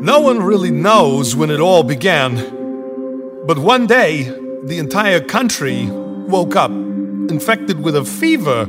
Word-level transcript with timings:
No 0.00 0.20
one 0.20 0.42
really 0.42 0.70
knows 0.70 1.36
when 1.36 1.50
it 1.50 1.60
all 1.60 1.82
began. 1.82 2.36
But 3.46 3.58
one 3.58 3.86
day, 3.86 4.22
the 4.64 4.78
entire 4.78 5.20
country 5.20 5.90
woke 5.90 6.56
up 6.56 6.70
infected 6.70 7.82
with 7.82 7.94
a 7.94 8.04
fever, 8.06 8.62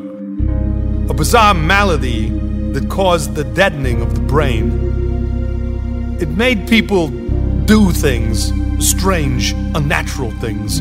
a 1.10 1.14
bizarre 1.14 1.54
malady 1.54 2.30
that 2.74 2.90
caused 2.90 3.36
the 3.36 3.46
deadening 3.46 4.02
of 4.02 4.14
the 4.14 4.20
brain. 4.20 6.18
It 6.20 6.28
made 6.32 6.68
people 6.68 7.08
do 7.08 7.92
things, 7.92 8.52
strange, 8.86 9.54
unnatural 9.74 10.32
things. 10.32 10.80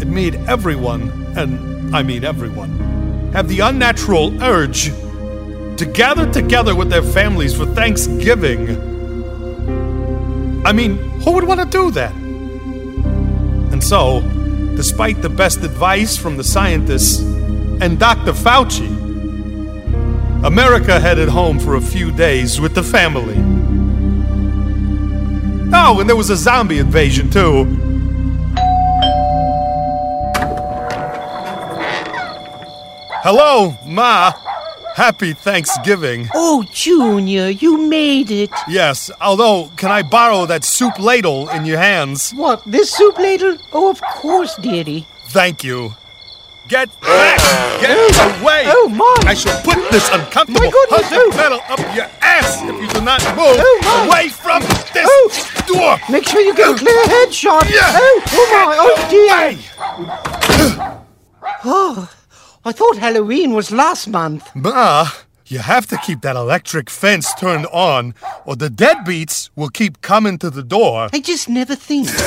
It 0.00 0.08
made 0.08 0.36
everyone, 0.48 1.34
and 1.36 1.94
I 1.94 2.02
mean 2.02 2.24
everyone, 2.24 3.30
have 3.34 3.46
the 3.46 3.60
unnatural 3.60 4.42
urge 4.42 4.86
to 5.76 5.84
gather 5.84 6.32
together 6.32 6.74
with 6.74 6.88
their 6.88 7.02
families 7.02 7.54
for 7.54 7.66
Thanksgiving. 7.66 8.91
I 10.64 10.72
mean, 10.72 10.96
who 11.22 11.32
would 11.32 11.44
want 11.44 11.60
to 11.60 11.66
do 11.66 11.90
that? 11.92 12.12
And 13.72 13.82
so, 13.82 14.20
despite 14.76 15.20
the 15.20 15.28
best 15.28 15.64
advice 15.64 16.16
from 16.16 16.36
the 16.36 16.44
scientists 16.44 17.20
and 17.20 17.98
Dr. 17.98 18.32
Fauci, 18.32 18.86
America 20.44 21.00
headed 21.00 21.28
home 21.28 21.58
for 21.58 21.74
a 21.74 21.80
few 21.80 22.12
days 22.12 22.60
with 22.60 22.74
the 22.74 22.82
family. 22.82 23.36
Oh, 25.74 25.98
and 26.00 26.08
there 26.08 26.16
was 26.16 26.30
a 26.30 26.36
zombie 26.36 26.78
invasion, 26.78 27.30
too. 27.30 27.64
Hello, 33.24 33.76
Ma. 33.84 34.32
Happy 34.94 35.32
Thanksgiving. 35.32 36.28
Oh, 36.34 36.64
Junior, 36.70 37.48
you 37.48 37.78
made 37.78 38.30
it. 38.30 38.50
Yes, 38.68 39.10
although, 39.20 39.70
can 39.76 39.90
I 39.90 40.02
borrow 40.02 40.44
that 40.46 40.64
soup 40.64 40.98
ladle 40.98 41.48
in 41.50 41.64
your 41.64 41.78
hands? 41.78 42.32
What, 42.32 42.62
this 42.66 42.90
soup 42.92 43.18
ladle? 43.18 43.56
Oh, 43.72 43.90
of 43.90 44.00
course, 44.02 44.54
dearie. 44.56 45.06
Thank 45.28 45.64
you. 45.64 45.94
Get 46.68 46.88
back! 47.00 47.38
Get 47.80 47.96
away! 48.40 48.64
Oh, 48.66 48.88
my! 48.88 49.30
I 49.30 49.34
shall 49.34 49.60
put 49.62 49.76
this 49.90 50.08
uncomfortable 50.10 50.70
goodness, 50.70 51.08
oh. 51.12 51.32
metal 51.36 51.60
up 51.68 51.80
your 51.94 52.06
ass 52.22 52.62
if 52.62 52.80
you 52.80 52.88
do 52.88 53.00
not 53.00 53.20
move 53.34 53.56
Oh, 53.58 54.06
away 54.08 54.28
from 54.28 54.62
this 54.62 55.04
Oh. 55.04 55.28
door! 55.66 55.98
Make 56.10 56.26
sure 56.28 56.40
you 56.40 56.54
get 56.54 56.70
a 56.70 56.74
clear 56.78 57.04
headshot. 57.04 57.68
Yeah. 57.68 57.80
Oh, 57.94 58.22
oh 58.30 58.46
my, 58.52 58.76
oh 58.78 58.96
dear. 59.10 59.58
Oh, 61.64 62.08
I 62.64 62.70
thought 62.70 62.96
Halloween 62.96 63.54
was 63.54 63.72
last 63.72 64.06
month. 64.06 64.48
Ma, 64.54 65.10
you 65.46 65.58
have 65.58 65.88
to 65.88 65.96
keep 65.96 66.20
that 66.20 66.36
electric 66.36 66.90
fence 66.90 67.34
turned 67.34 67.66
on, 67.66 68.14
or 68.44 68.54
the 68.54 68.68
deadbeats 68.68 69.50
will 69.56 69.68
keep 69.68 70.00
coming 70.00 70.38
to 70.38 70.48
the 70.48 70.62
door. 70.62 71.08
I 71.12 71.18
just 71.18 71.48
never 71.48 71.74
think. 71.74 72.06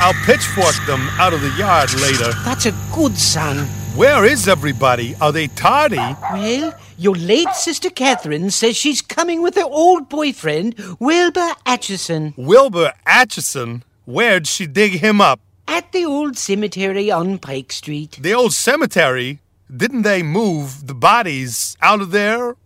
I'll 0.00 0.14
pitchfork 0.26 0.74
them 0.88 1.06
out 1.20 1.32
of 1.32 1.42
the 1.42 1.50
yard 1.50 1.94
later. 2.00 2.32
That's 2.44 2.66
a 2.66 2.74
good 2.92 3.16
son. 3.16 3.68
Where 3.94 4.24
is 4.24 4.48
everybody? 4.48 5.14
Are 5.20 5.30
they 5.30 5.46
tardy? 5.46 6.16
Well, 6.32 6.74
your 6.98 7.14
late 7.14 7.54
sister 7.54 7.88
Catherine 7.88 8.50
says 8.50 8.76
she's 8.76 9.00
coming 9.00 9.42
with 9.42 9.54
her 9.54 9.62
old 9.62 10.08
boyfriend, 10.08 10.74
Wilbur 10.98 11.52
Atchison, 11.64 12.34
Wilbur 12.36 12.94
Atchison, 13.06 13.84
where'd 14.06 14.48
she 14.48 14.66
dig 14.66 14.94
him 14.94 15.20
up? 15.20 15.38
At 15.66 15.92
the 15.92 16.04
old 16.04 16.36
cemetery 16.36 17.10
on 17.10 17.38
Pike 17.38 17.72
Street. 17.72 18.18
The 18.20 18.34
old 18.34 18.52
cemetery? 18.52 19.40
Didn't 19.74 20.02
they 20.02 20.22
move 20.22 20.86
the 20.86 20.94
bodies 20.94 21.76
out 21.80 22.00
of 22.00 22.10
there 22.10 22.56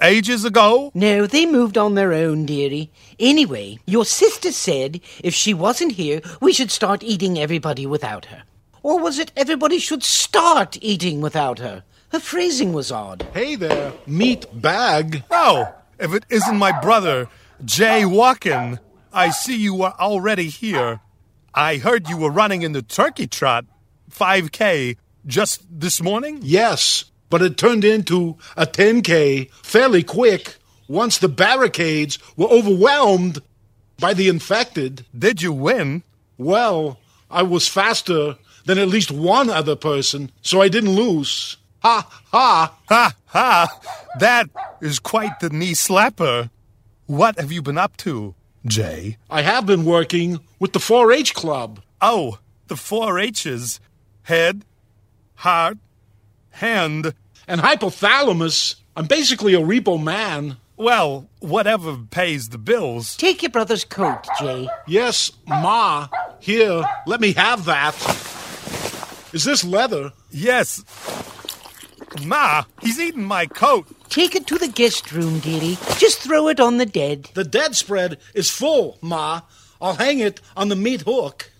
ages 0.00 0.44
ago? 0.44 0.90
No, 0.94 1.26
they 1.26 1.46
moved 1.46 1.78
on 1.78 1.94
their 1.94 2.12
own, 2.12 2.44
dearie. 2.46 2.90
Anyway, 3.18 3.78
your 3.86 4.04
sister 4.04 4.52
said 4.52 5.00
if 5.22 5.34
she 5.34 5.54
wasn't 5.54 5.92
here, 5.92 6.20
we 6.40 6.52
should 6.52 6.70
start 6.70 7.02
eating 7.02 7.38
everybody 7.38 7.86
without 7.86 8.26
her. 8.26 8.42
Or 8.82 8.98
was 8.98 9.18
it 9.18 9.32
everybody 9.36 9.78
should 9.78 10.02
start 10.02 10.76
eating 10.82 11.20
without 11.20 11.58
her? 11.60 11.84
Her 12.10 12.20
phrasing 12.20 12.72
was 12.72 12.92
odd. 12.92 13.26
Hey 13.32 13.54
there, 13.54 13.92
meat 14.06 14.44
bag. 14.60 15.24
No, 15.30 15.72
if 15.98 16.12
it 16.12 16.26
isn't 16.28 16.58
my 16.58 16.78
brother, 16.80 17.28
Jay 17.64 18.02
Walken. 18.02 18.78
I 19.14 19.30
see 19.30 19.56
you 19.56 19.82
are 19.82 19.94
already 19.98 20.48
here. 20.48 21.00
I 21.54 21.76
heard 21.76 22.08
you 22.08 22.16
were 22.16 22.30
running 22.30 22.62
in 22.62 22.72
the 22.72 22.82
turkey 22.82 23.26
trot, 23.26 23.66
5K, 24.10 24.96
just 25.26 25.62
this 25.70 26.02
morning? 26.02 26.40
Yes, 26.42 27.04
but 27.28 27.42
it 27.42 27.56
turned 27.56 27.84
into 27.84 28.36
a 28.56 28.66
10K 28.66 29.50
fairly 29.50 30.02
quick 30.02 30.56
once 30.88 31.18
the 31.18 31.28
barricades 31.28 32.18
were 32.36 32.48
overwhelmed 32.48 33.40
by 33.98 34.14
the 34.14 34.28
infected. 34.28 35.04
Did 35.16 35.42
you 35.42 35.52
win? 35.52 36.02
Well, 36.38 36.98
I 37.30 37.42
was 37.42 37.68
faster 37.68 38.36
than 38.64 38.78
at 38.78 38.88
least 38.88 39.10
one 39.10 39.50
other 39.50 39.76
person, 39.76 40.30
so 40.40 40.60
I 40.60 40.68
didn't 40.68 40.90
lose. 40.90 41.56
Ha 41.80 42.08
ha! 42.30 42.74
Ha 42.88 43.14
ha! 43.26 43.80
That 44.18 44.48
is 44.80 44.98
quite 44.98 45.40
the 45.40 45.50
knee 45.50 45.72
slapper. 45.72 46.50
What 47.06 47.38
have 47.38 47.52
you 47.52 47.60
been 47.60 47.78
up 47.78 47.96
to, 47.98 48.34
Jay? 48.66 49.16
I 49.30 49.42
have 49.42 49.66
been 49.66 49.84
working 49.84 50.40
with 50.58 50.72
the 50.72 50.80
4 50.80 51.12
H 51.12 51.34
Club. 51.34 51.80
Oh, 52.00 52.38
the 52.72 52.76
four 52.76 53.18
H's 53.18 53.80
head, 54.22 54.64
heart, 55.36 55.78
hand. 56.50 57.14
And 57.46 57.60
hypothalamus, 57.60 58.76
I'm 58.96 59.06
basically 59.06 59.54
a 59.54 59.60
repo 59.60 60.02
man. 60.02 60.56
Well, 60.76 61.28
whatever 61.40 61.98
pays 62.10 62.48
the 62.48 62.58
bills. 62.58 63.16
Take 63.16 63.42
your 63.42 63.50
brother's 63.50 63.84
coat, 63.84 64.26
Jay. 64.40 64.68
Yes, 64.86 65.30
Ma. 65.46 66.08
Here, 66.40 66.82
let 67.06 67.20
me 67.20 67.34
have 67.34 67.66
that. 67.66 67.94
Is 69.32 69.44
this 69.44 69.64
leather? 69.64 70.12
Yes. 70.30 70.82
Ma, 72.24 72.64
he's 72.80 72.98
eating 72.98 73.24
my 73.24 73.46
coat. 73.46 73.86
Take 74.08 74.34
it 74.34 74.46
to 74.48 74.58
the 74.58 74.68
guest 74.68 75.12
room, 75.12 75.40
dearie. 75.40 75.78
Just 75.98 76.20
throw 76.20 76.48
it 76.48 76.60
on 76.60 76.78
the 76.78 76.86
dead. 76.86 77.30
The 77.34 77.44
dead 77.44 77.74
spread 77.76 78.18
is 78.34 78.50
full, 78.50 78.98
Ma. 79.00 79.42
I'll 79.80 79.94
hang 79.94 80.20
it 80.20 80.40
on 80.56 80.68
the 80.68 80.76
meat 80.76 81.02
hook. 81.02 81.50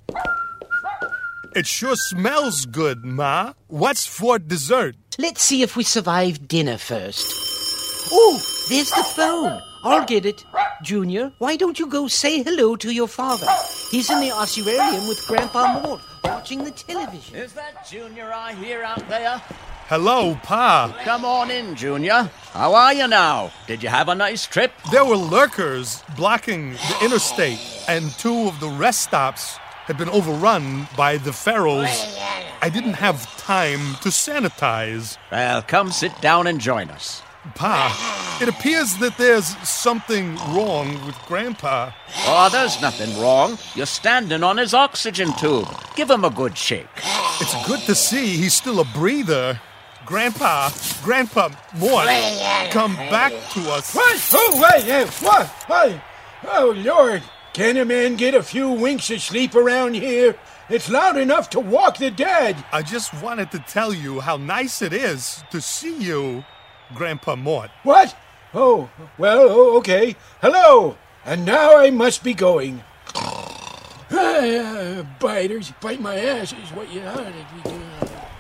It 1.55 1.67
sure 1.67 1.97
smells 1.97 2.65
good, 2.65 3.05
Ma. 3.05 3.53
What's 3.69 4.07
for 4.07 4.39
dessert? 4.39 4.97
Let's 5.19 5.43
see 5.43 5.63
if 5.63 5.77
we 5.77 5.85
survive 5.85 6.49
dinner 6.49 6.79
first. 6.79 7.27
Oh, 8.11 8.41
there's 8.69 8.91
the 8.91 9.05
phone. 9.05 9.61
I'll 9.85 10.05
get 10.07 10.25
it. 10.25 10.45
Junior, 10.83 11.33
why 11.39 11.57
don't 11.57 11.79
you 11.79 11.87
go 11.87 12.09
say 12.09 12.43
hello 12.43 12.77
to 12.77 12.91
your 12.91 13.09
father? 13.09 13.47
He's 13.91 14.11
in 14.11 14.21
the 14.21 14.29
ossuarium 14.29 15.09
with 15.09 15.27
Grandpa 15.27 15.81
Mort, 15.81 16.01
watching 16.25 16.65
the 16.65 16.71
television. 16.71 17.37
Is 17.37 17.53
that 17.53 17.87
Junior 17.89 18.33
I 18.33 18.55
hear 18.55 18.83
out 18.83 19.07
there? 19.09 19.43
Hello, 19.89 20.35
Pa. 20.43 20.97
Come 21.05 21.25
on 21.25 21.51
in, 21.51 21.75
Junior. 21.75 22.31
How 22.53 22.75
are 22.75 22.95
you 22.95 23.07
now? 23.09 23.53
Did 23.67 23.83
you 23.83 23.89
have 23.91 24.09
a 24.09 24.15
nice 24.15 24.47
trip? 24.47 24.73
There 24.91 25.05
were 25.05 25.17
lurkers 25.17 26.03
blocking 26.17 26.73
the 26.73 26.99
interstate, 27.05 27.59
and 27.89 28.11
two 28.13 28.49
of 28.49 28.59
the 28.61 28.69
rest 28.69 29.03
stops 29.03 29.57
had 29.85 29.99
been 29.99 30.09
overrun 30.09 30.89
by 30.97 31.19
the 31.19 31.31
ferals. 31.33 31.91
I 32.63 32.71
didn't 32.71 32.95
have 32.95 33.37
time 33.37 33.81
to 34.03 34.09
sanitize. 34.09 35.19
Well, 35.31 35.61
come 35.63 35.91
sit 35.91 36.19
down 36.21 36.47
and 36.47 36.61
join 36.61 36.89
us. 36.91 37.21
Pa, 37.57 38.39
it 38.41 38.49
appears 38.49 38.97
that 38.99 39.19
there's 39.19 39.47
something 39.69 40.37
wrong 40.55 41.05
with 41.05 41.17
Grandpa. 41.27 41.91
Oh, 42.27 42.49
there's 42.51 42.81
nothing 42.81 43.21
wrong. 43.21 43.59
You're 43.75 43.87
standing 43.87 44.45
on 44.45 44.57
his 44.59 44.73
oxygen 44.75 45.33
tube. 45.39 45.67
Give 45.97 46.09
him 46.09 46.25
a 46.25 46.31
good 46.31 46.57
shake. 46.57 46.87
It's 47.41 47.67
good 47.67 47.81
to 47.81 47.97
see 47.97 48.37
he's 48.37 48.55
still 48.55 48.79
a 48.79 48.85
breather. 48.85 49.61
Grandpa, 50.13 50.71
Grandpa 51.03 51.49
Mort, 51.79 52.07
come 52.71 52.95
back 52.97 53.33
to 53.53 53.61
us. 53.73 53.95
What? 53.95 54.31
Oh, 54.35 54.61
wait, 54.61 54.87
eh, 54.87 55.07
what? 55.21 55.47
Hey, 55.67 55.99
oh, 56.49 56.75
Lord. 56.77 57.23
Can 57.55 57.79
a 57.79 57.87
man 57.87 58.17
get 58.17 58.35
a 58.35 58.43
few 58.43 58.69
winks 58.69 59.09
of 59.09 59.23
sleep 59.23 59.55
around 59.55 59.95
here? 59.95 60.37
It's 60.69 60.91
loud 60.91 61.17
enough 61.17 61.49
to 61.49 61.61
walk 61.61 61.97
the 61.97 62.11
dead. 62.11 62.63
I 62.75 62.83
just 62.83 63.15
wanted 63.23 63.51
to 63.53 63.59
tell 63.61 63.95
you 63.95 64.21
how 64.21 64.37
nice 64.37 64.83
it 64.83 64.93
is 64.93 65.43
to 65.51 65.63
see 65.63 65.97
you, 65.97 66.45
Grandpa 66.95 67.35
Mort. 67.35 67.71
What? 67.83 68.15
Oh, 68.53 68.91
well, 69.17 69.47
oh, 69.49 69.79
okay. 69.79 70.15
Hello. 70.43 70.99
And 71.25 71.47
now 71.47 71.79
I 71.79 71.91
must 71.91 72.23
be 72.23 72.35
going. 72.35 72.85
Ah, 74.15 75.07
biters, 75.19 75.73
bite 75.81 75.99
my 75.99 76.17
ass 76.17 76.53
is 76.53 76.71
what 76.73 76.93
you 76.93 77.01
heard. 77.01 77.33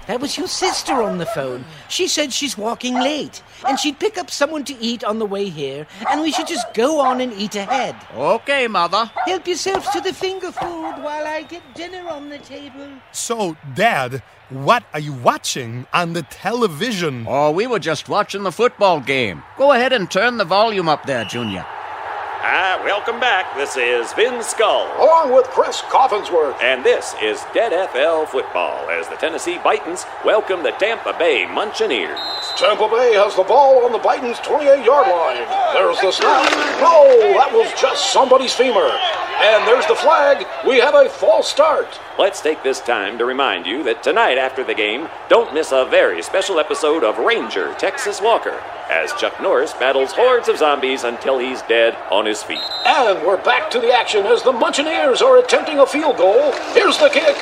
That 0.06 0.20
was 0.20 0.37
your 0.37 0.49
sister 0.49 1.02
on 1.02 1.19
the 1.19 1.26
phone. 1.26 1.64
She 1.88 2.08
said 2.08 2.32
she's 2.32 2.58
walking 2.58 2.94
late, 2.94 3.43
and 3.66 3.78
she'd 3.78 4.00
pick 4.00 4.19
up 4.19 4.31
someone 4.31 4.64
to 4.64 4.78
eat 4.81 5.04
on 5.04 5.19
the 5.19 5.26
way 5.26 5.49
here, 5.49 5.87
and 6.10 6.20
we 6.20 6.32
should 6.32 6.49
just 6.49 6.75
go 6.75 7.00
on 7.00 7.20
and 7.20 7.32
eat 7.34 7.54
ahead. 7.54 7.94
Okay, 8.14 8.66
Mother. 8.66 9.10
Help 9.26 9.46
yourselves 9.46 9.88
to 9.90 10.00
the 10.00 10.12
finger 10.12 10.50
food 10.50 10.94
while 11.02 11.26
I 11.26 11.43
get 11.43 11.62
dinner 11.75 12.08
on 12.08 12.31
the 12.31 12.38
table. 12.38 12.88
So, 13.12 13.56
Dad, 13.75 14.22
what 14.50 14.82
are 14.93 15.00
you 15.00 15.12
watching 15.12 15.87
on 15.93 16.14
the 16.14 16.22
television? 16.22 17.25
Oh, 17.28 17.52
we 17.52 17.66
were 17.69 17.78
just 17.78 18.08
watching 18.08 18.43
the 18.43 18.52
football 18.52 19.00
game. 19.00 19.43
Go 19.56 19.72
ahead 19.72 19.93
and 19.93 20.10
turn 20.10 20.37
the 20.37 20.44
volume 20.44 20.88
up 20.88 21.06
there, 21.06 21.25
Junior. 21.25 21.64
Ah, 22.44 22.83
welcome 22.83 23.21
back. 23.21 23.55
This 23.56 23.77
is 23.77 24.12
Vin 24.15 24.43
Skull. 24.43 24.91
Along 24.99 25.33
with 25.33 25.47
Chris 25.55 25.81
Coffinsworth. 25.83 26.59
And 26.61 26.83
this 26.85 27.15
is 27.23 27.39
Dead 27.55 27.71
FL 27.94 28.27
Football 28.27 28.91
as 28.91 29.06
the 29.06 29.15
Tennessee 29.15 29.59
Titans 29.62 30.06
welcome 30.25 30.65
the 30.65 30.73
Tampa 30.73 31.15
Bay 31.17 31.47
Munchineers. 31.47 32.19
Tampa 32.59 32.89
Bay 32.91 33.15
has 33.15 33.37
the 33.37 33.44
ball 33.44 33.87
on 33.87 33.93
the 33.93 34.03
Titans' 34.03 34.41
28 34.41 34.85
yard 34.85 35.06
line. 35.06 35.47
There's 35.71 36.00
the 36.03 36.11
snap. 36.11 36.50
No, 36.83 37.06
that 37.39 37.55
was 37.55 37.71
just 37.81 38.12
somebody's 38.12 38.53
femur. 38.53 38.91
And 39.43 39.67
there's 39.67 39.87
the 39.87 39.97
flag. 39.97 40.47
We 40.65 40.79
have 40.79 40.94
a 40.94 41.09
false 41.09 41.49
start. 41.49 41.99
Let's 42.17 42.41
take 42.41 42.62
this 42.62 42.81
time 42.81 43.19
to 43.19 43.25
remind 43.25 43.67
you 43.67 43.83
that 43.83 44.00
tonight 44.00 44.39
after 44.39 44.62
the 44.62 44.73
game, 44.73 45.09
don't 45.29 45.53
miss 45.53 45.73
a 45.73 45.85
very 45.85 46.23
special 46.23 46.61
episode 46.61 47.03
of 47.03 47.19
Ranger 47.19 47.75
Texas 47.75 48.21
Walker 48.21 48.62
as 48.89 49.12
Chuck 49.15 49.43
Norris 49.43 49.73
battles 49.73 50.12
hordes 50.12 50.49
of 50.49 50.59
zombies 50.59 51.03
until 51.03 51.41
he's 51.41 51.61
dead 51.62 51.97
on 52.09 52.25
his 52.25 52.41
feet. 52.44 52.62
And 52.87 53.27
we're 53.27 53.43
back 53.43 53.69
to 53.73 53.81
the 53.81 53.93
action 53.93 54.27
as 54.27 54.44
the 54.44 54.53
Munchineers 54.53 55.21
are 55.23 55.39
attempting 55.39 55.81
a 55.81 55.87
field 55.87 56.19
goal. 56.19 56.53
Here's 56.73 56.99
the 56.99 57.09
kick. 57.09 57.37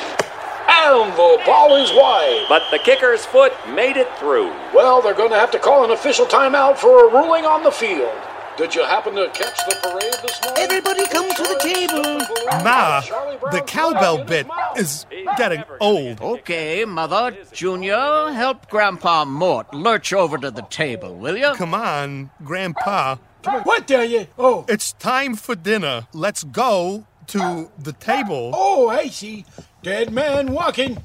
And 0.67 1.13
the 1.13 1.39
ball 1.45 1.75
is 1.75 1.91
wide. 1.91 2.45
But 2.49 2.63
the 2.71 2.79
kicker's 2.79 3.27
foot 3.27 3.53
made 3.75 3.97
it 3.97 4.09
through. 4.17 4.49
Well, 4.73 5.03
they're 5.03 5.13
going 5.13 5.29
to 5.29 5.35
have 5.35 5.51
to 5.51 5.59
call 5.59 5.83
an 5.83 5.91
official 5.91 6.25
timeout 6.25 6.77
for 6.77 7.07
a 7.07 7.11
ruling 7.13 7.45
on 7.45 7.61
the 7.61 7.71
field. 7.71 8.17
Did 8.61 8.75
you 8.75 8.83
happen 8.83 9.15
to 9.15 9.27
catch 9.29 9.57
the 9.65 9.75
parade 9.81 10.13
this 10.21 10.39
morning? 10.43 10.63
Everybody 10.63 11.07
come 11.07 11.27
to 11.29 11.41
the 11.41 11.59
table. 11.63 12.63
Ma, 12.63 13.01
the 13.49 13.61
cowbell 13.65 14.23
bit 14.23 14.45
is 14.77 15.07
getting 15.35 15.63
old. 15.79 16.21
Okay, 16.21 16.85
Mother, 16.85 17.35
Junior, 17.51 18.29
help 18.31 18.69
Grandpa 18.69 19.25
Mort 19.25 19.73
lurch 19.73 20.13
over 20.13 20.37
to 20.37 20.51
the 20.51 20.61
table, 20.61 21.15
will 21.15 21.37
you? 21.37 21.53
Come 21.55 21.73
on, 21.73 22.29
Grandpa. 22.43 23.15
What 23.63 23.89
are 23.89 24.05
you? 24.05 24.27
Oh, 24.37 24.65
It's 24.69 24.93
time 24.93 25.33
for 25.37 25.55
dinner. 25.55 26.05
Let's 26.13 26.43
go 26.43 27.07
to 27.27 27.71
the 27.79 27.93
table. 27.93 28.51
oh, 28.53 28.89
I 28.89 29.07
see. 29.07 29.43
Dead 29.81 30.13
man 30.13 30.51
walking. 30.53 30.99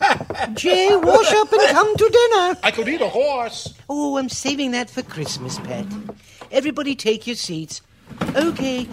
Jay, 0.52 0.94
wash 0.94 1.32
up 1.32 1.50
and 1.54 1.68
come 1.70 1.96
to 1.96 2.04
dinner. 2.04 2.58
I 2.62 2.70
could 2.70 2.86
eat 2.86 3.00
a 3.00 3.08
horse. 3.08 3.72
Oh, 3.88 4.18
I'm 4.18 4.28
saving 4.28 4.72
that 4.72 4.90
for 4.90 5.00
Christmas, 5.02 5.58
pet. 5.60 5.86
Everybody 6.50 6.94
take 6.94 7.26
your 7.26 7.36
seats. 7.36 7.82
Okay, 8.34 8.88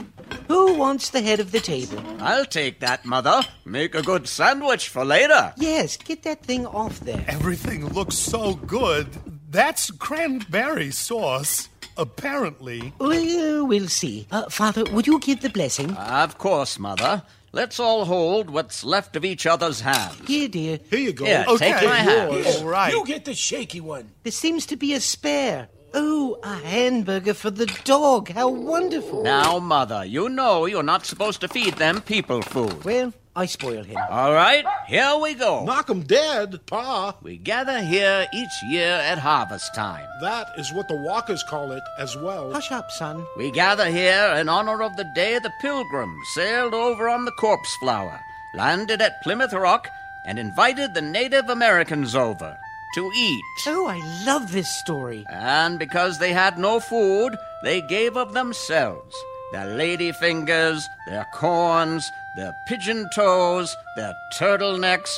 who 0.48 0.74
wants 0.75 1.10
the 1.10 1.22
head 1.22 1.40
of 1.40 1.52
the 1.52 1.60
table? 1.60 2.02
I'll 2.19 2.46
take 2.46 2.80
that, 2.81 3.06
Mother. 3.06 3.42
Make 3.63 3.96
a 3.96 4.02
good 4.02 4.28
sandwich 4.28 4.90
for 4.90 5.06
later. 5.06 5.54
Yes, 5.57 5.98
get 5.98 6.24
that 6.24 6.44
thing 6.44 6.66
off 6.68 7.00
there. 7.02 7.24
Everything 7.28 7.88
looks 7.94 8.16
so 8.16 8.56
good. 8.56 9.07
That's 9.50 9.90
cranberry 9.92 10.92
sauce, 10.92 11.69
apparently. 11.98 12.94
Well, 13.00 13.66
we'll 13.66 13.88
see. 13.88 14.28
Uh, 14.31 14.50
Father, 14.50 14.84
would 14.92 15.07
you 15.07 15.19
give 15.19 15.42
the 15.42 15.50
blessing? 15.50 15.96
Of 15.96 16.38
course, 16.38 16.78
Mother. 16.78 17.24
Let's 17.54 17.80
all 17.80 18.04
hold 18.04 18.50
what's 18.50 18.84
left 18.84 19.16
of 19.16 19.24
each 19.24 19.46
other's 19.46 19.80
hands. 19.80 20.19
Here, 20.28 20.50
dear. 20.50 20.80
Here 20.90 21.00
you 21.00 21.13
go. 21.13 21.24
Here, 21.24 21.46
Okay, 21.48 21.72
take 21.72 21.88
my 21.88 21.96
hand. 21.96 22.34
yours. 22.34 22.57
All 22.57 22.68
right. 22.68 22.92
You 22.92 23.06
get 23.06 23.24
the 23.24 23.34
shaky 23.34 23.80
one. 23.80 24.12
There 24.24 24.31
seems 24.34 24.66
to 24.66 24.75
be 24.75 24.94
a 24.94 25.00
spare. 25.00 25.69
Oh, 25.97 26.38
a 26.44 26.56
hamburger 26.57 27.33
for 27.33 27.50
the 27.50 27.68
dog. 27.86 28.30
How 28.30 28.50
wonderful. 28.50 29.24
Now, 29.24 29.59
Mother, 29.59 30.03
you 30.03 30.27
know 30.27 30.65
you're 30.65 30.83
not 30.83 31.06
supposed 31.06 31.39
to 31.42 31.47
feed 31.47 31.75
them 31.75 32.01
people 32.01 32.42
food. 32.42 32.83
Well, 32.83 33.13
I 33.33 33.45
spoil 33.45 33.83
him. 33.83 33.97
All 34.09 34.33
right, 34.33 34.65
here 34.88 35.15
we 35.21 35.36
go. 35.36 35.63
Knock 35.63 35.89
'em 35.89 36.01
dead, 36.01 36.65
Pa. 36.68 37.15
We 37.21 37.38
gather 37.38 37.80
here 37.81 38.27
each 38.33 38.56
year 38.69 38.92
at 38.92 39.19
harvest 39.19 39.74
time. 39.74 40.06
That 40.19 40.47
is 40.57 40.74
what 40.74 40.89
the 40.89 41.01
walkers 41.01 41.44
call 41.50 41.71
it 41.71 41.83
as 41.97 42.18
well. 42.18 42.51
Hush 42.51 42.74
up, 42.74 42.92
son. 42.92 43.25
We 43.38 43.50
gather 43.51 43.89
here 43.89 44.36
in 44.38 44.50
honor 44.50 44.83
of 44.83 44.97
the 44.97 45.09
day 45.15 45.39
the 45.39 45.53
pilgrims 45.62 46.27
sailed 46.33 46.74
over 46.74 47.07
on 47.07 47.24
the 47.24 47.31
corpse 47.39 47.74
flower, 47.77 48.19
landed 48.53 49.01
at 49.01 49.21
Plymouth 49.24 49.53
Rock, 49.53 49.88
and 50.25 50.38
invited 50.39 50.94
the 50.94 51.01
Native 51.01 51.50
Americans 51.50 52.15
over 52.15 52.57
to 52.95 53.12
eat. 53.15 53.44
Oh, 53.68 53.88
I 53.88 54.01
love 54.25 54.51
this 54.51 54.69
story. 54.80 55.25
And 55.30 55.77
because 55.77 56.18
they 56.18 56.33
had 56.33 56.57
no 56.57 56.80
food, 56.80 57.38
they 57.63 57.81
gave 57.81 58.18
of 58.18 58.33
themselves 58.33 59.15
their 59.51 59.68
lady 59.75 60.12
fingers, 60.12 60.86
their 61.07 61.25
corns, 61.33 62.09
their 62.36 62.53
pigeon 62.68 63.07
toes, 63.15 63.75
their 63.95 64.13
turtlenecks, 64.38 65.15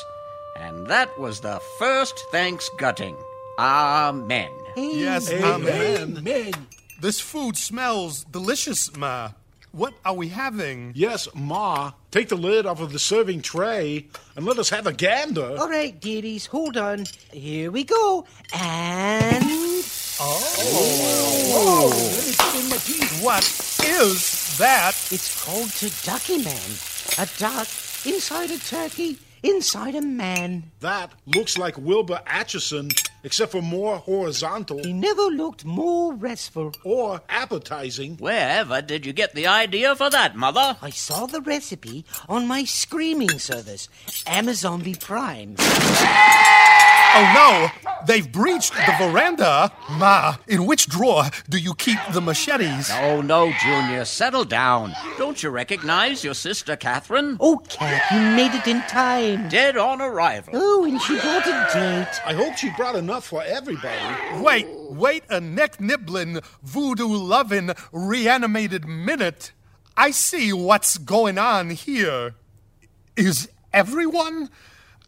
and 0.57 0.87
that 0.87 1.17
was 1.17 1.39
the 1.41 1.59
first 1.79 2.15
Thanksgutting. 2.31 3.15
Amen. 3.59 4.51
Yes, 4.75 5.31
Amen. 5.31 6.17
Amen. 6.17 6.67
This 7.01 7.19
food 7.19 7.57
smells 7.57 8.25
delicious, 8.25 8.95
Ma. 8.95 9.29
What 9.71 9.93
are 10.05 10.13
we 10.13 10.29
having? 10.29 10.93
Yes, 10.95 11.27
Ma. 11.35 11.91
Take 12.11 12.29
the 12.29 12.35
lid 12.35 12.65
off 12.65 12.79
of 12.79 12.93
the 12.93 12.99
serving 12.99 13.41
tray 13.41 14.07
and 14.35 14.45
let 14.45 14.57
us 14.57 14.69
have 14.69 14.87
a 14.87 14.93
gander. 14.93 15.55
All 15.57 15.69
right, 15.69 15.99
dearies, 15.99 16.45
hold 16.45 16.77
on. 16.77 17.05
Here 17.31 17.69
we 17.71 17.83
go. 17.83 18.25
And. 18.53 19.43
Oh. 20.19 20.41
oh. 20.59 21.53
oh. 21.53 22.11
Let 22.15 22.25
me 22.25 22.33
get 22.33 22.63
in 22.63 22.69
my 22.69 22.77
teeth. 22.77 23.23
What 23.23 23.43
is 23.85 24.57
that? 24.57 24.95
It's 25.11 25.45
called 25.45 25.67
Turducky 25.67 26.43
Man. 26.43 27.23
A 27.23 27.29
duck 27.37 27.67
inside 28.05 28.51
a 28.51 28.57
turkey 28.57 29.19
inside 29.43 29.95
a 29.95 30.01
man. 30.01 30.71
That 30.79 31.11
looks 31.25 31.57
like 31.57 31.77
Wilbur 31.77 32.21
Atchison, 32.25 32.89
except 33.27 33.51
for 33.51 33.61
more 33.61 33.97
horizontal 33.97 34.79
He 34.83 34.93
never 34.93 35.23
looked 35.23 35.65
more 35.65 36.13
restful. 36.13 36.71
or 36.83 37.21
appetizing. 37.27 38.15
Wherever 38.17 38.81
did 38.81 39.05
you 39.05 39.11
get 39.13 39.35
the 39.35 39.47
idea 39.47 39.95
for 39.95 40.09
that, 40.09 40.35
Mother? 40.35 40.77
I 40.81 40.89
saw 40.91 41.25
the 41.27 41.41
recipe 41.41 42.05
on 42.29 42.47
my 42.47 42.63
screaming 42.63 43.37
service, 43.37 43.89
Amazon 44.25 44.81
Prime. 44.95 45.55
Oh 47.19 47.33
no! 47.33 47.95
They've 48.05 48.31
breached 48.31 48.75
the 48.75 48.93
veranda! 48.99 49.71
Ma, 49.89 50.35
in 50.47 50.67
which 50.67 50.85
drawer 50.85 51.23
do 51.49 51.57
you 51.57 51.73
keep 51.73 51.97
the 52.13 52.21
machetes? 52.21 52.91
Oh, 52.93 53.21
no, 53.21 53.51
Junior, 53.59 54.05
settle 54.05 54.45
down. 54.45 54.93
Don't 55.17 55.41
you 55.41 55.49
recognize 55.49 56.23
your 56.23 56.35
sister 56.35 56.75
Catherine? 56.75 57.37
Oh, 57.39 57.57
Cat, 57.69 58.03
you 58.11 58.19
made 58.19 58.53
it 58.53 58.67
in 58.67 58.81
time. 58.83 59.49
Dead 59.49 59.77
on 59.77 59.99
arrival. 59.99 60.53
Oh, 60.55 60.85
and 60.85 61.01
she 61.01 61.19
brought 61.19 61.47
a 61.47 61.67
date. 61.73 62.21
I 62.23 62.33
hope 62.33 62.55
she 62.55 62.69
brought 62.77 62.95
enough 62.95 63.25
for 63.25 63.41
everybody. 63.43 63.97
Wait, 64.43 64.67
wait 64.91 65.23
a 65.27 65.41
neck 65.41 65.81
nibbling, 65.81 66.41
voodoo 66.61 67.07
loving, 67.07 67.71
reanimated 67.91 68.87
minute. 68.87 69.53
I 69.97 70.11
see 70.11 70.53
what's 70.53 70.99
going 70.99 71.39
on 71.39 71.71
here. 71.71 72.35
Is 73.15 73.49
everyone 73.73 74.51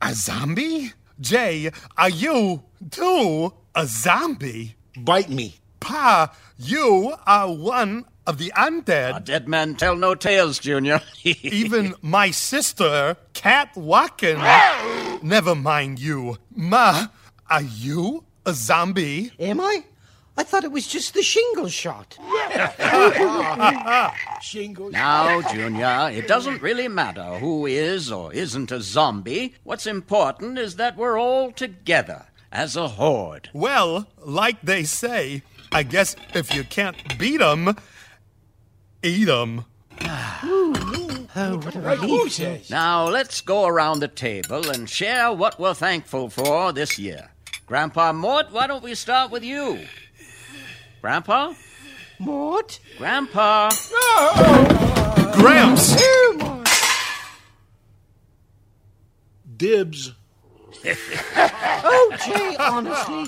a 0.01 0.15
zombie? 0.15 0.93
Jay, 1.19 1.69
are 1.97 2.09
you 2.09 2.63
too 2.91 3.53
a 3.75 3.85
zombie? 3.85 4.75
Bite 4.97 5.29
me. 5.29 5.55
Pa, 5.79 6.33
you 6.57 7.13
are 7.25 7.51
one 7.53 8.05
of 8.25 8.37
the 8.37 8.53
undead. 8.55 9.17
A 9.17 9.19
Dead 9.19 9.47
men 9.47 9.75
tell 9.75 9.95
no 9.95 10.15
tales, 10.15 10.59
Junior. 10.59 11.01
Even 11.23 11.95
my 12.01 12.31
sister, 12.31 13.17
Cat 13.33 13.75
Watkins. 13.75 14.41
Never 15.23 15.55
mind 15.55 15.99
you. 15.99 16.37
Ma, 16.55 17.07
are 17.49 17.63
you 17.63 18.23
a 18.45 18.53
zombie? 18.53 19.31
Am 19.39 19.59
I? 19.59 19.83
I 20.39 20.43
thought 20.43 20.63
it 20.63 20.71
was 20.71 20.87
just 20.87 21.15
the 21.15 21.21
shingle 21.21 21.67
shot. 21.67 22.17
Shingles. 24.41 24.93
Now, 24.93 25.41
Junior, 25.41 26.09
it 26.13 26.29
doesn't 26.29 26.61
really 26.61 26.87
matter 26.87 27.39
who 27.39 27.65
is 27.65 28.09
or 28.09 28.33
isn't 28.33 28.71
a 28.71 28.79
zombie. 28.79 29.55
What's 29.65 29.85
important 29.85 30.57
is 30.57 30.77
that 30.77 30.95
we're 30.95 31.19
all 31.19 31.51
together 31.51 32.27
as 32.53 32.77
a 32.77 32.87
horde. 32.87 33.49
Well, 33.51 34.07
like 34.17 34.61
they 34.61 34.85
say, 34.85 35.43
I 35.73 35.83
guess 35.83 36.15
if 36.33 36.55
you 36.55 36.63
can't 36.63 37.19
beat 37.19 37.41
'em, 37.41 37.75
eat 39.03 39.27
'em. 39.27 39.65
Oh, 40.05 41.59
what 41.61 41.75
a 41.75 41.81
relief. 41.81 42.69
Now, 42.69 43.09
let's 43.09 43.41
go 43.41 43.65
around 43.65 43.99
the 43.99 44.07
table 44.07 44.69
and 44.69 44.89
share 44.89 45.33
what 45.33 45.59
we're 45.59 45.73
thankful 45.73 46.29
for 46.29 46.71
this 46.71 46.97
year. 46.97 47.31
Grandpa 47.65 48.13
Mort, 48.13 48.53
why 48.53 48.67
don't 48.67 48.83
we 48.83 48.95
start 48.95 49.31
with 49.31 49.43
you? 49.43 49.85
Grandpa? 51.01 51.53
Mort? 52.19 52.79
Grandpa? 52.97 53.69
No! 53.91 55.31
Gramps! 55.33 55.95
Dibs. 59.57 60.13
Oh, 61.81 62.17
Jay, 62.25 62.55
honestly. 62.59 63.25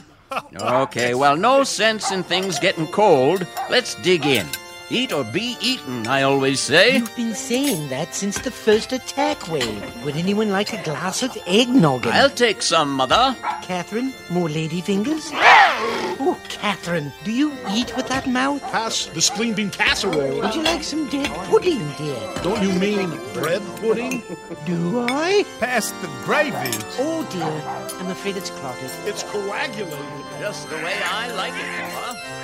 Okay, 0.55 1.13
well, 1.13 1.35
no 1.37 1.63
sense 1.63 2.11
in 2.11 2.21
things 2.23 2.59
getting 2.59 2.87
cold. 2.87 3.45
Let's 3.69 3.95
dig 3.95 4.25
in. 4.25 4.45
Eat 4.91 5.13
or 5.13 5.23
be 5.23 5.55
eaten, 5.61 6.05
I 6.05 6.23
always 6.23 6.59
say. 6.59 6.97
You've 6.97 7.15
been 7.15 7.33
saying 7.33 7.87
that 7.87 8.13
since 8.13 8.37
the 8.39 8.51
first 8.51 8.91
attack 8.91 9.47
wave. 9.47 10.03
Would 10.03 10.17
anyone 10.17 10.49
like 10.49 10.73
a 10.73 10.83
glass 10.83 11.23
of 11.23 11.37
eggnog? 11.47 12.05
I'll 12.07 12.29
take 12.29 12.61
some, 12.61 12.91
Mother. 12.91 13.33
Catherine, 13.61 14.13
more 14.29 14.49
lady 14.49 14.81
fingers? 14.81 15.29
oh, 15.33 16.37
Catherine, 16.49 17.13
do 17.23 17.31
you 17.31 17.53
eat 17.69 17.95
with 17.95 18.09
that 18.09 18.27
mouth? 18.27 18.61
Pass 18.63 19.05
the 19.05 19.21
spleen 19.21 19.53
bean 19.53 19.69
casserole. 19.69 20.41
Would 20.41 20.55
you 20.55 20.61
like 20.63 20.83
some 20.83 21.07
dead 21.09 21.29
pudding, 21.47 21.89
dear? 21.97 22.33
Don't 22.43 22.61
you 22.61 22.73
mean 22.77 23.11
bread 23.33 23.61
pudding? 23.77 24.21
Do 24.65 25.05
I? 25.07 25.45
Pass 25.61 25.91
the 26.01 26.07
gravy. 26.25 26.77
Oh, 26.99 27.25
dear. 27.31 27.97
I'm 27.97 28.11
afraid 28.11 28.35
it's 28.35 28.49
clotted. 28.49 28.91
It's 29.05 29.23
coagulated. 29.23 29.97
Just 30.41 30.69
the 30.69 30.75
way 30.75 30.99
I 31.05 31.31
like 31.31 31.53
it, 31.53 31.93
Mother. 31.93 32.40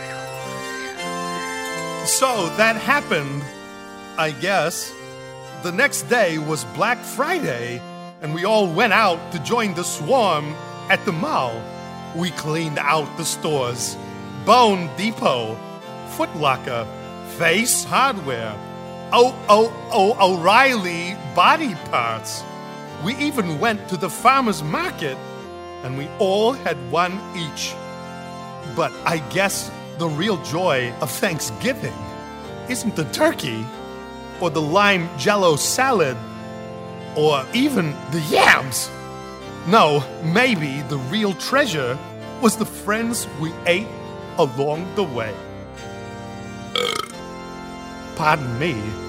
So 2.07 2.47
that 2.55 2.77
happened, 2.77 3.43
I 4.17 4.31
guess. 4.31 4.93
The 5.61 5.73
next 5.73 6.03
day 6.03 6.37
was 6.37 6.63
Black 6.73 6.97
Friday, 6.99 7.81
and 8.21 8.33
we 8.33 8.45
all 8.45 8.65
went 8.65 8.93
out 8.93 9.33
to 9.33 9.39
join 9.39 9.73
the 9.73 9.83
swarm 9.83 10.55
at 10.89 11.03
the 11.03 11.11
mall. 11.11 11.61
We 12.15 12.31
cleaned 12.31 12.79
out 12.79 13.17
the 13.17 13.25
stores 13.25 13.97
Bone 14.45 14.89
Depot, 14.95 15.55
Foot 16.11 16.33
Locker, 16.37 16.87
Face 17.37 17.83
Hardware, 17.83 18.55
O 19.11 19.35
O 19.49 19.69
O 19.91 20.33
O'Reilly 20.33 21.15
Body 21.35 21.75
Parts. 21.91 22.41
We 23.03 23.15
even 23.17 23.59
went 23.59 23.89
to 23.89 23.97
the 23.97 24.09
farmer's 24.09 24.63
market, 24.63 25.17
and 25.83 25.97
we 25.97 26.07
all 26.19 26.53
had 26.53 26.77
one 26.89 27.19
each. 27.35 27.75
But 28.77 28.93
I 29.05 29.17
guess 29.29 29.69
the 29.97 30.07
real 30.07 30.37
joy 30.43 30.93
of 31.01 31.09
Thanksgiving 31.09 31.93
isn't 32.69 32.95
the 32.95 33.05
turkey, 33.05 33.65
or 34.39 34.49
the 34.49 34.61
lime 34.61 35.09
jello 35.17 35.55
salad, 35.55 36.17
or 37.15 37.45
even 37.53 37.95
the 38.11 38.19
yams. 38.29 38.89
No, 39.67 40.03
maybe 40.23 40.81
the 40.83 40.97
real 41.09 41.33
treasure 41.33 41.97
was 42.41 42.57
the 42.57 42.65
friends 42.65 43.27
we 43.39 43.51
ate 43.65 43.87
along 44.37 44.93
the 44.95 45.03
way. 45.03 45.33
Pardon 48.15 48.59
me. 48.59 49.06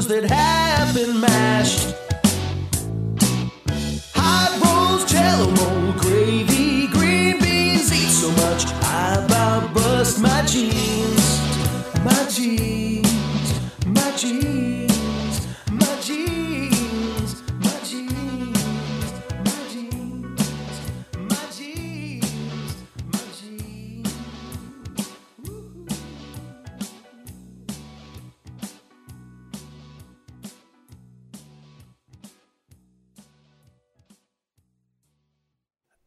Potatoes 0.00 0.06
that 0.08 0.24
have 0.30 0.94
been 0.94 1.20
mashed. 1.20 1.94
Hot 4.14 4.50
rolls, 4.64 5.10
jello 5.10 5.50
mold, 5.50 5.96
gravy, 5.98 6.86
green 6.88 7.38
beans. 7.40 7.92
Eat 7.92 8.10
so 8.10 8.30
much, 8.30 8.66
I 8.82 9.24
about 9.24 9.74
bust 9.74 10.20
my 10.20 10.42
jeans. 10.46 11.40
My 12.04 12.26
jeans, 12.30 13.60
my 13.86 14.10
jeans, 14.16 14.79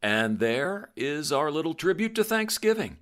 And 0.04 0.38
there 0.38 0.90
is 0.96 1.32
our 1.32 1.50
little 1.50 1.72
tribute 1.72 2.14
to 2.16 2.24
Thanksgiving. 2.24 2.98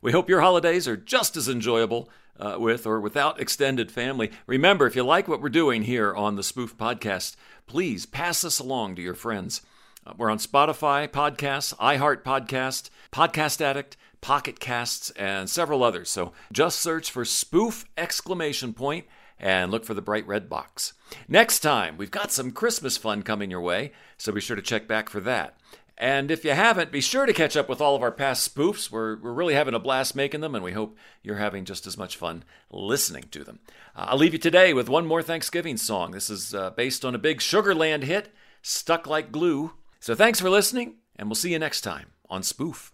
We 0.00 0.12
hope 0.12 0.28
your 0.28 0.42
holidays 0.42 0.86
are 0.86 0.96
just 0.96 1.36
as 1.36 1.48
enjoyable 1.48 2.08
uh, 2.38 2.54
with 2.60 2.86
or 2.86 3.00
without 3.00 3.40
extended 3.40 3.90
family. 3.90 4.30
Remember, 4.46 4.86
if 4.86 4.94
you 4.94 5.02
like 5.02 5.26
what 5.26 5.42
we're 5.42 5.48
doing 5.48 5.82
here 5.82 6.14
on 6.14 6.36
the 6.36 6.44
Spoof 6.44 6.78
Podcast, 6.78 7.34
please 7.66 8.06
pass 8.06 8.42
this 8.42 8.60
along 8.60 8.94
to 8.94 9.02
your 9.02 9.12
friends. 9.12 9.62
Uh, 10.06 10.12
we're 10.16 10.30
on 10.30 10.38
Spotify 10.38 11.08
podcasts, 11.08 11.74
iHeart 11.78 12.22
Podcast, 12.22 12.90
Podcast 13.10 13.60
Addict, 13.60 13.96
Pocket 14.20 14.60
Casts, 14.60 15.10
and 15.16 15.50
several 15.50 15.82
others. 15.82 16.10
So 16.10 16.32
just 16.52 16.78
search 16.78 17.10
for 17.10 17.24
Spoof 17.24 17.86
exclamation 17.98 18.72
point 18.72 19.06
and 19.36 19.72
look 19.72 19.84
for 19.84 19.94
the 19.94 20.00
bright 20.00 20.28
red 20.28 20.48
box. 20.48 20.92
Next 21.26 21.58
time, 21.58 21.96
we've 21.96 22.12
got 22.12 22.30
some 22.30 22.52
Christmas 22.52 22.96
fun 22.96 23.24
coming 23.24 23.50
your 23.50 23.60
way, 23.60 23.90
so 24.16 24.30
be 24.30 24.40
sure 24.40 24.54
to 24.54 24.62
check 24.62 24.86
back 24.86 25.08
for 25.08 25.18
that. 25.22 25.55
And 25.98 26.30
if 26.30 26.44
you 26.44 26.50
haven't, 26.50 26.92
be 26.92 27.00
sure 27.00 27.24
to 27.24 27.32
catch 27.32 27.56
up 27.56 27.68
with 27.68 27.80
all 27.80 27.96
of 27.96 28.02
our 28.02 28.12
past 28.12 28.54
spoofs. 28.54 28.90
We're, 28.90 29.16
we're 29.16 29.32
really 29.32 29.54
having 29.54 29.72
a 29.72 29.78
blast 29.78 30.14
making 30.14 30.42
them, 30.42 30.54
and 30.54 30.62
we 30.62 30.72
hope 30.72 30.96
you're 31.22 31.36
having 31.36 31.64
just 31.64 31.86
as 31.86 31.96
much 31.96 32.16
fun 32.16 32.44
listening 32.70 33.24
to 33.30 33.44
them. 33.44 33.60
Uh, 33.94 34.06
I'll 34.08 34.18
leave 34.18 34.34
you 34.34 34.38
today 34.38 34.74
with 34.74 34.90
one 34.90 35.06
more 35.06 35.22
Thanksgiving 35.22 35.78
song. 35.78 36.10
This 36.10 36.28
is 36.28 36.54
uh, 36.54 36.70
based 36.70 37.04
on 37.04 37.14
a 37.14 37.18
big 37.18 37.38
Sugarland 37.38 38.02
hit, 38.02 38.34
Stuck 38.60 39.06
Like 39.06 39.32
Glue. 39.32 39.72
So 39.98 40.14
thanks 40.14 40.38
for 40.38 40.50
listening, 40.50 40.96
and 41.16 41.28
we'll 41.28 41.34
see 41.34 41.52
you 41.52 41.58
next 41.58 41.80
time 41.80 42.08
on 42.28 42.42
Spoof. 42.42 42.92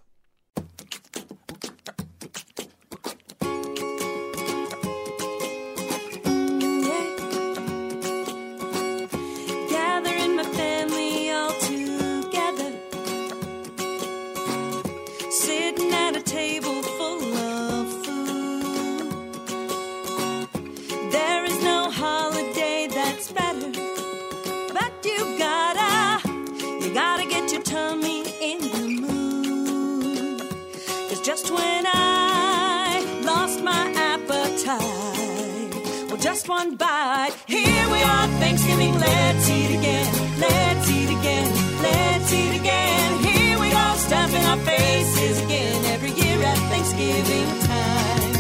Just 36.22 36.48
one 36.48 36.76
bite, 36.76 37.32
here 37.46 37.90
we 37.90 38.00
are, 38.00 38.28
Thanksgiving, 38.38 38.94
let's 38.94 39.50
eat 39.50 39.76
again, 39.76 40.06
let's 40.38 40.88
eat 40.88 41.10
again, 41.18 41.82
let's 41.82 42.32
eat 42.32 42.60
again. 42.60 43.24
Here 43.24 43.58
we 43.58 43.70
go, 43.70 43.94
stuffing 43.96 44.44
our 44.44 44.56
faces 44.58 45.42
again, 45.42 45.84
every 45.86 46.12
year 46.12 46.40
at 46.40 46.58
Thanksgiving 46.70 47.48
time. 47.66 48.32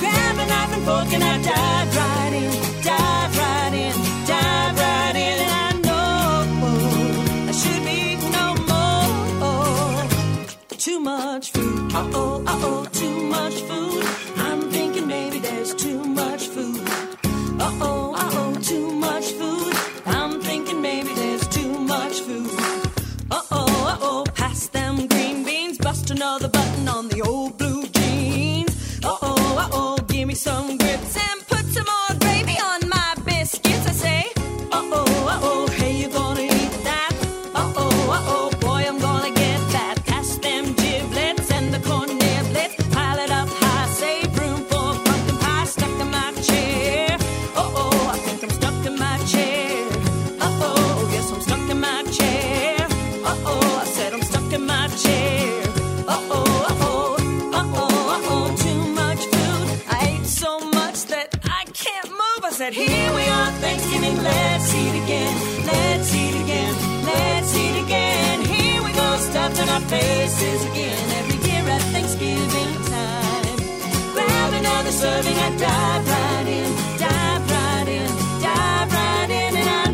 Grab 0.00 0.38
a 0.38 0.46
knife 0.50 0.72
and 0.74 0.82
fork 0.84 1.12
and 1.12 1.22
I 1.22 1.38
dive 1.40 1.96
right 1.96 2.32
in, 2.42 2.50
dive 2.82 3.38
right 3.38 3.74
in, 3.74 3.94
dive 4.26 4.76
right 4.76 5.16
in, 5.26 5.38
and 5.46 5.52
I 5.64 5.70
know 5.86 7.48
I 7.48 7.52
should 7.52 7.84
be 7.84 8.16
no 8.38 8.46
more. 10.72 10.78
Too 10.78 10.98
much 10.98 11.52
food, 11.52 11.94
uh 11.94 12.10
oh, 12.12 12.42
uh 12.44 12.58
oh, 12.64 12.86
too 12.92 13.20
much 13.28 13.54
food. 13.54 13.79
Serving 75.22 75.38
and 75.38 75.58
dive 75.58 76.08
right 76.08 76.46
in. 76.46 76.70
Dive 76.98 77.50
right 77.50 77.88
in. 77.88 78.10
Dive 78.42 78.92
right 78.92 79.30
in. 79.30 79.56
And 79.56 79.68
I 79.68 79.90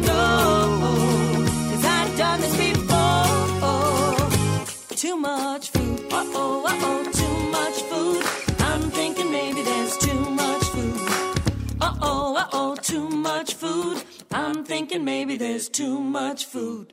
I've 1.84 2.16
done 2.16 2.40
this 2.40 2.56
before. 2.56 4.16
Too 4.96 5.16
much 5.16 5.70
food. 5.70 6.06
Oh, 6.10 6.64
oh, 6.66 7.04
too 7.12 7.38
much 7.50 7.82
food. 7.90 8.22
I'm 8.60 8.90
thinking 8.90 9.30
maybe 9.30 9.62
there's 9.62 9.96
too 9.98 10.20
much 10.30 10.64
food. 10.64 11.00
Oh, 11.80 12.48
oh, 12.52 12.76
too 12.76 13.08
much 13.08 13.54
food. 13.54 14.02
I'm 14.30 14.64
thinking 14.64 15.04
maybe 15.04 15.36
there's 15.36 15.68
too 15.68 16.00
much 16.00 16.44
food. 16.46 16.92